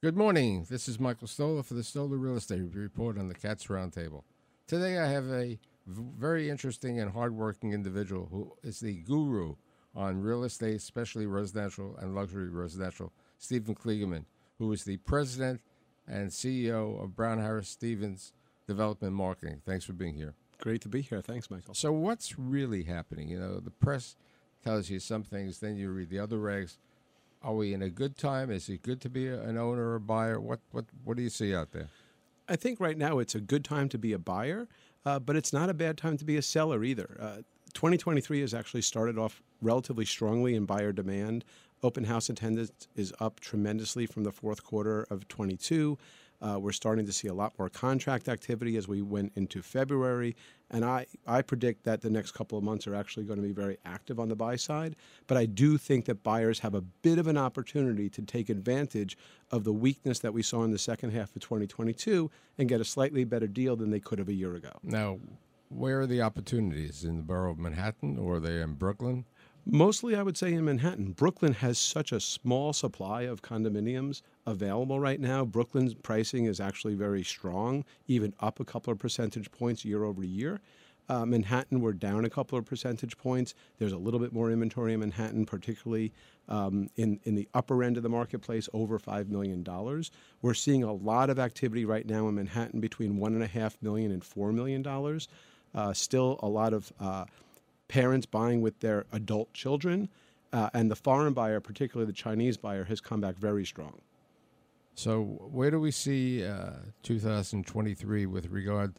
[0.00, 0.64] Good morning.
[0.70, 4.22] This is Michael Stoler for the Stoler Real Estate Report on the Cats Roundtable.
[4.68, 9.56] Today I have a very interesting and hardworking individual who is the guru
[9.96, 14.26] on real estate, especially residential and luxury residential, Stephen Kliegerman,
[14.60, 15.60] who is the president
[16.06, 18.32] and CEO of Brown Harris Stevens
[18.68, 19.62] Development Marketing.
[19.66, 20.34] Thanks for being here.
[20.60, 21.20] Great to be here.
[21.20, 21.74] Thanks, Michael.
[21.74, 23.26] So, what's really happening?
[23.26, 24.14] You know, the press
[24.62, 26.76] tells you some things, then you read the other regs.
[27.42, 28.50] Are we in a good time?
[28.50, 30.40] Is it good to be an owner or buyer?
[30.40, 31.88] What what what do you see out there?
[32.48, 34.68] I think right now it's a good time to be a buyer,
[35.04, 37.16] uh, but it's not a bad time to be a seller either.
[37.20, 37.36] Uh,
[37.74, 41.44] 2023 has actually started off relatively strongly in buyer demand.
[41.82, 45.96] Open house attendance is up tremendously from the fourth quarter of 22.
[46.40, 50.36] Uh, we're starting to see a lot more contract activity as we went into February.
[50.70, 53.52] And I, I predict that the next couple of months are actually going to be
[53.52, 54.96] very active on the buy side.
[55.26, 59.16] But I do think that buyers have a bit of an opportunity to take advantage
[59.50, 62.84] of the weakness that we saw in the second half of 2022 and get a
[62.84, 64.72] slightly better deal than they could have a year ago.
[64.82, 65.18] Now,
[65.68, 69.24] where are the opportunities in the borough of Manhattan, or are they in Brooklyn?
[69.70, 71.12] Mostly, I would say in Manhattan.
[71.12, 75.44] Brooklyn has such a small supply of condominiums available right now.
[75.44, 80.24] Brooklyn's pricing is actually very strong, even up a couple of percentage points year over
[80.24, 80.62] year.
[81.10, 83.52] Uh, Manhattan, we're down a couple of percentage points.
[83.78, 86.14] There's a little bit more inventory in Manhattan, particularly
[86.48, 89.62] um, in, in the upper end of the marketplace, over $5 million.
[90.40, 94.54] We're seeing a lot of activity right now in Manhattan between $1.5 million and $4
[94.54, 95.20] million.
[95.74, 97.26] Uh, still a lot of uh,
[97.88, 100.08] parents buying with their adult children,
[100.52, 104.00] uh, and the foreign buyer, particularly the Chinese buyer, has come back very strong.
[104.94, 106.70] So, where do we see uh,
[107.02, 108.94] 2023 with regard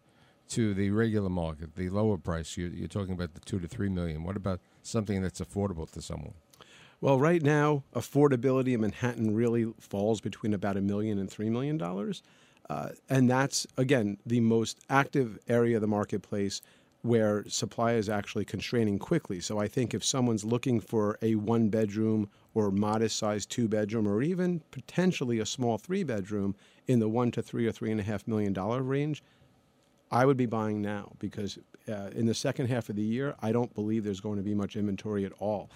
[0.49, 2.55] to the regular market, the lower price?
[2.55, 4.23] You, you're talking about the two to three million.
[4.23, 6.33] What about something that's affordable to someone?
[7.01, 11.77] Well, right now, affordability in Manhattan really falls between about a million and three million
[11.77, 12.23] dollars.
[12.69, 16.61] Uh, and that's, again, the most active area of the marketplace
[17.01, 19.39] where supply is actually constraining quickly.
[19.39, 24.07] So I think if someone's looking for a one bedroom or modest sized two bedroom
[24.07, 26.55] or even potentially a small three bedroom
[26.87, 29.23] in the one to three or three and a half million dollar range,
[30.11, 31.57] I would be buying now because
[31.87, 34.55] uh, in the second half of the year, I don't believe there's going to be
[34.55, 35.69] much inventory at all.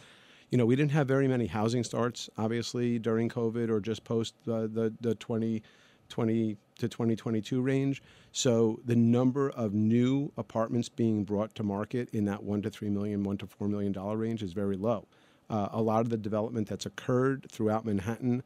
[0.50, 4.36] You know, we didn't have very many housing starts, obviously, during COVID or just post
[4.46, 8.02] the, the 2020 to 2022 range.
[8.32, 12.90] So the number of new apartments being brought to market in that one to three
[12.90, 15.08] million, one to four million dollar range is very low.
[15.50, 18.44] Uh, a lot of the development that's occurred throughout Manhattan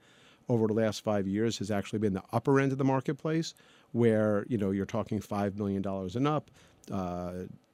[0.49, 3.53] over the last five years has actually been the upper end of the marketplace,
[3.91, 6.49] where you know you're talking five million dollars and up,
[6.91, 7.33] uh,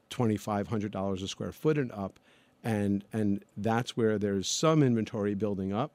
[0.09, 2.19] twenty five hundred dollars a square foot and up,
[2.63, 5.91] and and that's where there's some inventory building up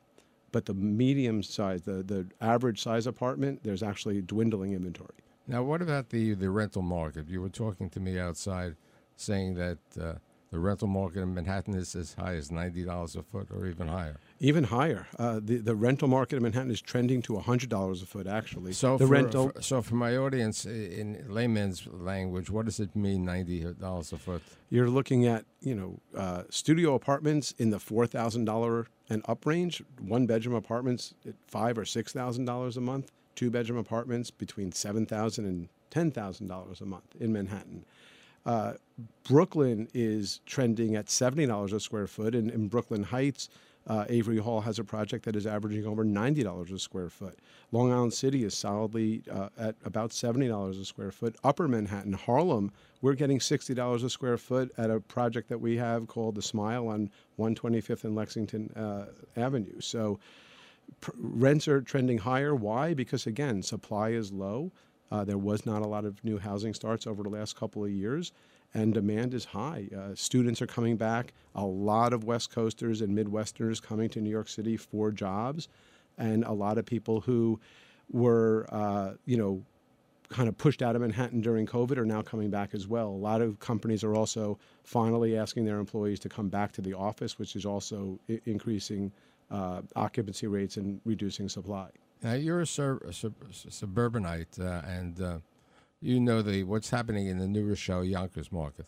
[0.52, 5.14] but the medium size, the, the average size apartment, there's actually dwindling inventory.
[5.46, 7.28] Now, what about the, the rental market?
[7.28, 8.76] You were talking to me outside
[9.16, 10.14] saying that uh,
[10.50, 14.18] the rental market in Manhattan is as high as $90 a foot or even higher.
[14.40, 15.08] Even higher.
[15.18, 18.72] Uh, the, the rental market in Manhattan is trending to $100 a foot, actually.
[18.72, 19.50] So, the for, rental.
[19.50, 24.42] for- so for my audience, in layman's language, what does it mean, $90 a foot?
[24.70, 29.44] You're looking at, you know, uh, studio apartments in the four thousand dollar and up
[29.44, 29.82] range.
[30.00, 33.10] One bedroom apartments at five or six thousand dollars a month.
[33.34, 37.84] Two bedroom apartments between seven thousand and ten thousand dollars a month in Manhattan.
[38.46, 38.74] Uh,
[39.24, 43.48] Brooklyn is trending at seventy dollars a square foot, and in Brooklyn Heights,
[43.88, 47.38] uh, Avery Hall has a project that is averaging over ninety dollars a square foot.
[47.72, 51.36] Long Island City is solidly uh, at about seventy dollars a square foot.
[51.42, 55.76] Upper Manhattan, Harlem, we're getting sixty dollars a square foot at a project that we
[55.76, 59.06] have called the Smile on one twenty fifth and Lexington uh,
[59.36, 59.80] Avenue.
[59.80, 60.18] So
[61.00, 62.54] pr- rents are trending higher.
[62.54, 62.94] Why?
[62.94, 64.70] Because again, supply is low.
[65.10, 67.90] Uh, there was not a lot of new housing starts over the last couple of
[67.90, 68.32] years,
[68.74, 69.88] and demand is high.
[69.96, 71.32] Uh, students are coming back.
[71.54, 75.68] A lot of West Coasters and Midwesterners coming to New York City for jobs,
[76.16, 77.58] and a lot of people who
[78.10, 79.62] were, uh, you know,
[80.28, 83.08] kind of pushed out of Manhattan during COVID are now coming back as well.
[83.08, 86.92] A lot of companies are also finally asking their employees to come back to the
[86.92, 89.10] office, which is also I- increasing
[89.50, 91.88] uh, occupancy rates and reducing supply.
[92.22, 95.38] Now, you're a, sur- a sub- suburbanite, uh, and uh,
[96.00, 98.86] you know the what's happening in the New Rochelle Yonkers market.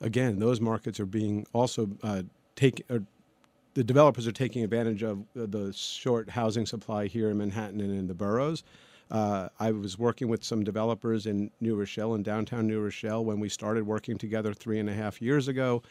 [0.00, 2.22] again, those markets are being also uh,
[2.56, 2.84] take.
[2.90, 3.00] Uh,
[3.74, 8.08] the developers are taking advantage of the short housing supply here in Manhattan and in
[8.08, 8.64] the boroughs.
[9.10, 13.40] Uh, I was working with some developers in New Rochelle, in downtown New Rochelle, when
[13.40, 15.82] we started working together three and a half years ago.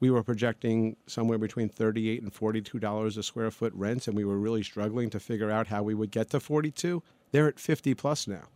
[0.00, 4.24] we were projecting somewhere between 38 and 42 dollars a square foot rents, and we
[4.24, 7.02] were really struggling to figure out how we would get to 42.
[7.32, 8.48] They're at 50 plus now,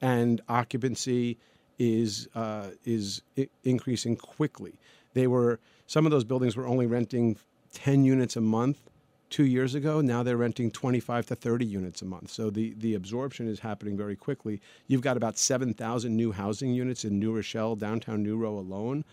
[0.00, 1.38] and occupancy
[1.78, 4.78] is uh, is I- increasing quickly.
[5.14, 7.36] They were some of those buildings were only renting
[7.72, 8.80] 10 units a month
[9.30, 10.00] two years ago.
[10.00, 12.30] Now they're renting 25 to 30 units a month.
[12.30, 14.60] So the, the absorption is happening very quickly.
[14.86, 19.04] You've got about 7,000 new housing units in New Rochelle, downtown New Row alone,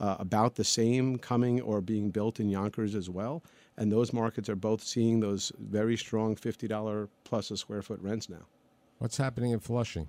[0.00, 3.42] uh, about the same coming or being built in Yonkers as well.
[3.76, 8.28] And those markets are both seeing those very strong $50 plus a square foot rents
[8.28, 8.46] now.
[8.98, 10.08] What's happening in Flushing?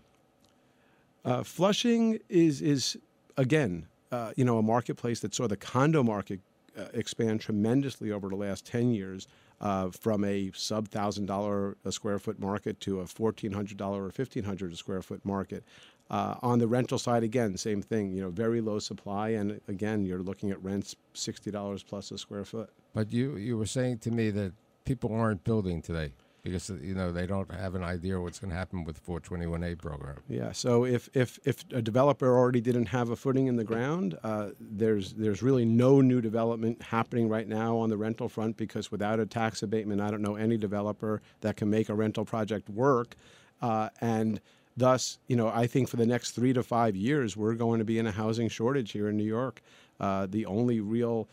[1.24, 2.98] Uh, Flushing is is
[3.38, 6.40] again, uh, you know, a marketplace that saw the condo market
[6.78, 9.28] uh, expand tremendously over the last ten years,
[9.60, 14.06] uh, from a sub thousand dollar a square foot market to a fourteen hundred dollar
[14.06, 15.64] or fifteen hundred a square foot market.
[16.10, 18.12] Uh, on the rental side, again, same thing.
[18.12, 22.18] You know, very low supply, and again, you're looking at rents sixty dollars plus a
[22.18, 22.70] square foot.
[22.94, 24.54] But you you were saying to me that
[24.86, 28.58] people aren't building today because you know they don't have an idea what's going to
[28.58, 30.18] happen with 421A program.
[30.28, 30.52] Yeah.
[30.52, 34.50] So if if if a developer already didn't have a footing in the ground, uh,
[34.60, 39.20] there's there's really no new development happening right now on the rental front because without
[39.20, 43.16] a tax abatement, I don't know any developer that can make a rental project work,
[43.62, 44.42] uh, and
[44.76, 47.86] thus, you know, I think for the next three to five years, we're going to
[47.86, 49.62] be in a housing shortage here in New York.
[50.00, 51.28] Uh, the only real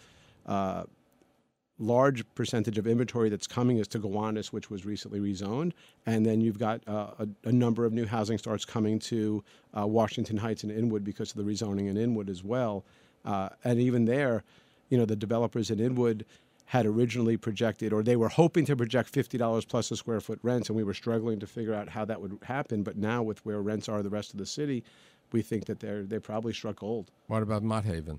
[0.47, 0.85] uh,
[1.79, 5.73] large percentage of inventory that's coming is to Gowanus, which was recently rezoned,
[6.07, 9.45] and then you've got uh, a, a number of new housing starts coming to
[9.79, 12.85] uh, Washington Heights and Inwood because of the rezoning in Inwood as well.
[13.25, 14.43] Uh, and even there,
[14.89, 16.25] you know, the developers in Inwood
[16.65, 20.39] had originally projected, or they were hoping to project fifty dollars plus a square foot
[20.43, 22.83] rents, and we were struggling to figure out how that would happen.
[22.83, 24.85] But now, with where rents are the rest of the city,
[25.33, 27.11] we think that they're they probably struck gold.
[27.27, 28.19] What about Mott Haven?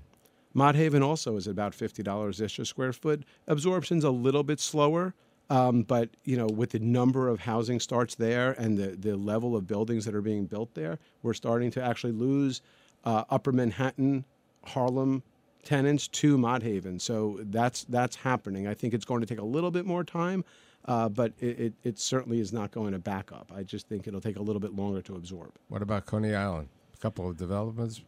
[0.52, 3.24] Mott Haven also is about fifty dollars ish a square foot.
[3.46, 5.14] Absorption's a little bit slower,
[5.48, 9.54] um, but you know, with the number of housing starts there and the the level
[9.54, 12.62] of buildings that are being built there, we're starting to actually lose
[13.04, 14.24] uh, Upper Manhattan,
[14.64, 15.22] Harlem
[15.62, 16.98] tenants to Mott Haven.
[16.98, 18.66] So that's that's happening.
[18.66, 20.44] I think it's going to take a little bit more time.
[20.86, 23.52] Uh, but it, it, it certainly is not going to back up.
[23.54, 25.52] I just think it'll take a little bit longer to absorb.
[25.68, 26.68] What about Coney Island?
[26.94, 28.00] A couple of developments.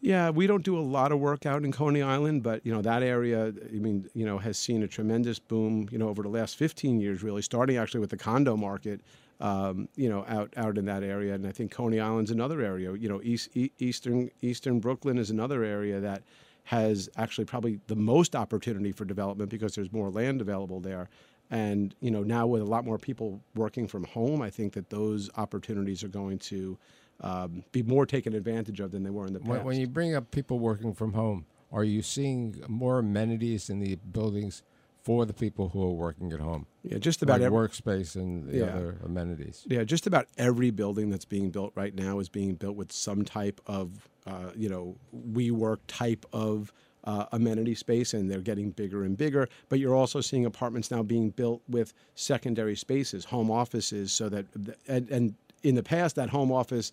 [0.00, 2.80] Yeah, we don't do a lot of work out in Coney Island, but you know
[2.80, 3.48] that area.
[3.48, 5.88] I mean, you know, has seen a tremendous boom.
[5.90, 9.02] You know, over the last 15 years, really, starting actually with the condo market.
[9.40, 12.92] Um, you know, out out in that area, and I think Coney Island's another area.
[12.94, 16.22] You know, east, e- eastern eastern Brooklyn is another area that
[16.64, 21.08] has actually probably the most opportunity for development because there's more land available there.
[21.50, 24.88] And you know, now with a lot more people working from home, I think that
[24.88, 26.78] those opportunities are going to
[27.20, 29.64] um, be more taken advantage of than they were in the past.
[29.64, 33.96] When, you bring up people working from home, are you seeing more amenities in the
[33.96, 34.62] buildings
[35.02, 36.66] for the people who are working at home?
[36.82, 38.64] yeah, just about like every, workspace and the Yeah.
[38.64, 39.64] other amenities.
[39.68, 43.24] yeah, just about every building that's being built right now is being built with some
[43.24, 44.96] type of uh, you know
[45.32, 46.72] WeWork type of
[47.04, 49.48] uh, amenity space, and they're getting bigger and bigger.
[49.70, 54.46] But you're also seeing apartments now being built with secondary spaces, home offices, so that
[54.86, 56.92] and, and in the past that home office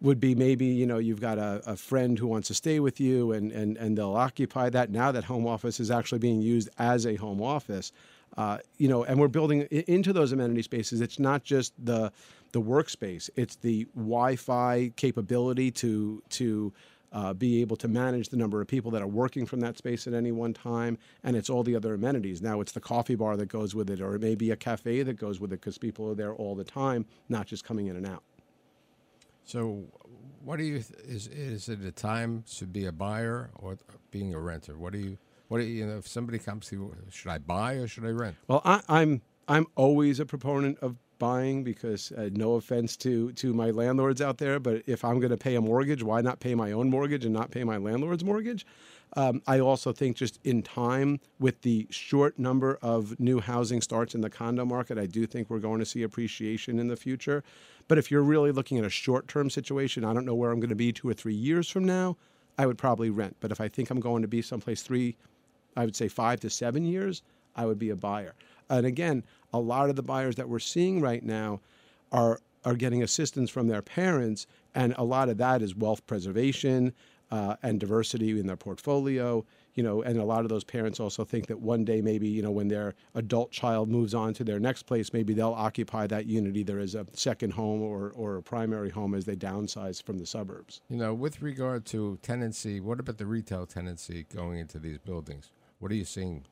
[0.00, 3.00] would be maybe you know you've got a, a friend who wants to stay with
[3.00, 4.90] you and, and and they'll occupy that.
[4.90, 7.92] Now that home office is actually being used as a home office
[8.36, 11.00] uh, you know and we're building into those amenity spaces.
[11.00, 12.12] It's not just the
[12.52, 13.28] the workspace.
[13.36, 16.72] It's the wi-fi capability to to
[17.12, 20.06] uh, be able to manage the number of people that are working from that space
[20.06, 22.42] at any one time, and it's all the other amenities.
[22.42, 25.02] Now it's the coffee bar that goes with it, or it may be a cafe
[25.02, 27.96] that goes with it because people are there all the time, not just coming in
[27.96, 28.22] and out.
[29.44, 29.84] So,
[30.44, 33.78] what do you th- is is it a time to be a buyer or
[34.10, 34.76] being a renter?
[34.76, 37.38] What do you what do you, you know if somebody comes to you, should I
[37.38, 38.36] buy or should I rent?
[38.46, 43.52] Well, I, I'm I'm always a proponent of buying because uh, no offense to to
[43.52, 46.54] my landlords out there, but if I'm going to pay a mortgage, why not pay
[46.54, 48.66] my own mortgage and not pay my landlord's mortgage?
[49.16, 54.14] Um, I also think just in time with the short number of new housing starts
[54.14, 57.42] in the condo market, I do think we're going to see appreciation in the future.
[57.88, 60.60] But if you're really looking at a short term situation, I don't know where I'm
[60.60, 62.16] going to be two or three years from now.
[62.58, 63.36] I would probably rent.
[63.40, 65.16] But if I think I'm going to be someplace three,
[65.76, 67.22] I would say five to seven years,
[67.56, 68.34] I would be a buyer.
[68.68, 71.60] And again, a lot of the buyers that we're seeing right now
[72.12, 76.92] are are getting assistance from their parents, and a lot of that is wealth preservation
[77.30, 79.44] uh, and diversity in their portfolio.
[79.74, 82.42] you know, and a lot of those parents also think that one day maybe, you
[82.42, 86.26] know, when their adult child moves on to their next place, maybe they'll occupy that
[86.26, 90.18] unit either as a second home or, or a primary home as they downsize from
[90.18, 90.80] the suburbs.
[90.88, 95.52] You know, with regard to tenancy, what about the retail tenancy going into these buildings?
[95.78, 96.44] What are you seeing?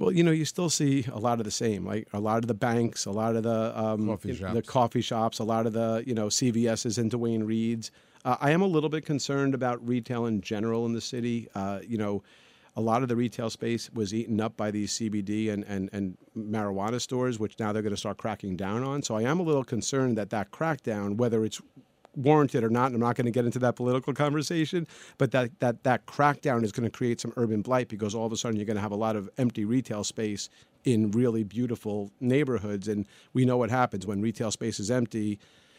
[0.00, 2.46] Well, you know, you still see a lot of the same, like a lot of
[2.46, 4.54] the banks, a lot of the um, Coffee shops.
[4.54, 7.90] the coffee shops, a lot of the you know CVS's and Duane Reades.
[8.24, 11.48] Uh, I am a little bit concerned about retail in general in the city.
[11.54, 12.22] Uh, you know,
[12.76, 16.16] a lot of the retail space was eaten up by these CBD and, and, and
[16.36, 19.02] marijuana stores, which now they're going to start cracking down on.
[19.02, 21.60] So I am a little concerned that that crackdown, whether it's
[22.16, 24.86] warranted or not, and I'm not going to get into that political conversation,
[25.18, 28.32] but that, that, that crackdown is going to create some urban blight because all of
[28.32, 30.48] a sudden you're going to have a lot of empty retail space
[30.84, 32.88] in really beautiful neighborhoods.
[32.88, 35.38] And we know what happens when retail space is empty.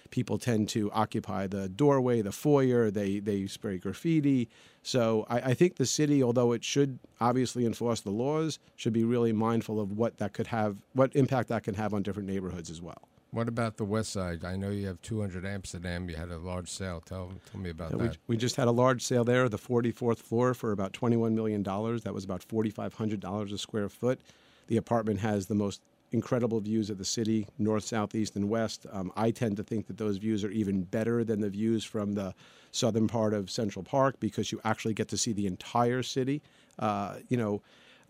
[0.10, 2.92] People tend to occupy the doorway, the foyer.
[2.92, 4.50] They they spray graffiti.
[4.84, 9.06] So I, I think the city, although it should obviously enforce the laws, should be
[9.06, 12.70] really mindful of what that could have, what impact that can have on different neighborhoods
[12.70, 13.08] as well.
[13.32, 14.44] What about the west side?
[14.44, 16.10] I know you have 200 Amsterdam.
[16.10, 17.02] You had a large sale.
[17.06, 18.18] Tell, tell me about We, that.
[18.28, 21.64] we just had a large sale there, the 44th floor, for about $21 million.
[21.64, 24.20] That was about $4,500 a square foot.
[24.68, 28.86] The apartment has the most incredible views of the city, north, south, east, and west.
[28.92, 32.12] Um, I tend to think that those views are even better than the views from
[32.16, 32.36] the
[32.72, 36.42] southern part of Central Park because you actually get to see the entire city.
[36.80, 37.62] Uh, you know,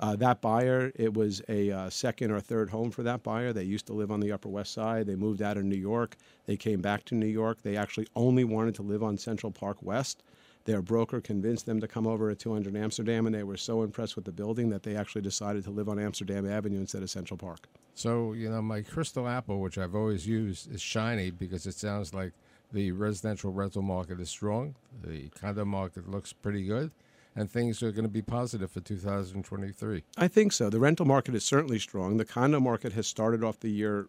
[0.01, 3.53] uh, that buyer, it was a uh, second or third home for that buyer.
[3.53, 5.05] They used to live on the Upper West Side.
[5.05, 6.17] They moved out of New York.
[6.47, 7.61] They came back to New York.
[7.61, 10.23] They actually only wanted to live on Central Park West.
[10.65, 14.15] Their broker convinced them to come over at 200 Amsterdam, and they were so impressed
[14.15, 17.37] with the building that they actually decided to live on Amsterdam Avenue instead of Central
[17.37, 17.67] Park.
[17.95, 22.13] So, you know, my crystal apple, which I've always used, is shiny because it sounds
[22.13, 22.33] like
[22.71, 24.75] the residential rental market is strong.
[25.03, 26.91] The condo market looks pretty good.
[27.35, 30.03] And things are going to be positive for 2023.
[30.17, 30.69] I think so.
[30.69, 32.17] The rental market is certainly strong.
[32.17, 34.07] The condo market has started off the year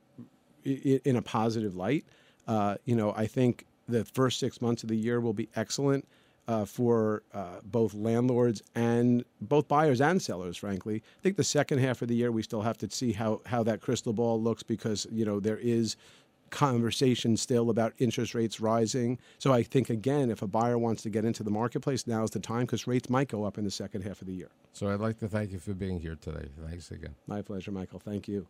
[0.64, 2.04] in a positive light.
[2.48, 6.06] Uh, you know, I think the first six months of the year will be excellent
[6.48, 10.56] uh, for uh, both landlords and both buyers and sellers.
[10.56, 13.40] Frankly, I think the second half of the year we still have to see how
[13.46, 15.96] how that crystal ball looks because you know there is
[16.52, 19.18] conversation still about interest rates rising.
[19.38, 22.30] So I think again, if a buyer wants to get into the marketplace, now is
[22.30, 24.50] the time because rates might go up in the second half of the year.
[24.72, 26.48] So I'd like to thank you for being here today.
[26.68, 27.14] Thanks again.
[27.26, 27.98] My pleasure, Michael.
[27.98, 28.46] Thank you.